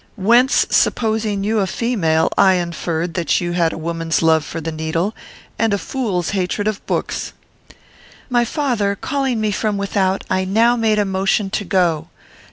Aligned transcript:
Whence, 0.17 0.65
supposing 0.71 1.43
you 1.43 1.59
a 1.59 1.67
female, 1.67 2.29
I 2.35 2.55
inferred 2.55 3.13
that 3.13 3.39
you 3.39 3.51
had 3.51 3.71
a 3.71 3.77
woman's 3.77 4.23
love 4.23 4.43
for 4.43 4.59
the 4.59 4.71
needle 4.71 5.15
and 5.59 5.75
a 5.75 5.77
fool's 5.77 6.31
hatred 6.31 6.67
of 6.67 6.83
books.' 6.87 7.33
"My 8.27 8.43
father 8.43 8.95
calling 8.95 9.39
me 9.39 9.51
from 9.51 9.77
without, 9.77 10.23
I 10.27 10.43
now 10.43 10.75
made 10.75 10.97
a 10.97 11.05
motion 11.05 11.51
to 11.51 11.63
go. 11.65 12.07